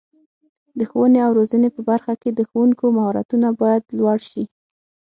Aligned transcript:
د 0.77 0.79
ښوونې 0.89 1.19
او 1.25 1.31
روزنې 1.39 1.69
په 1.75 1.81
برخه 1.89 2.13
کې 2.21 2.29
د 2.33 2.39
ښوونکو 2.49 2.85
مهارتونه 2.97 3.47
باید 3.61 3.83
لوړ 3.97 4.17
شي. 4.29 4.43